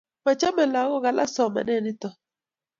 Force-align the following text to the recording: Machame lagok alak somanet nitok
Machame 0.25 0.63
lagok 0.73 1.05
alak 1.09 1.29
somanet 1.35 1.81
nitok 1.83 2.15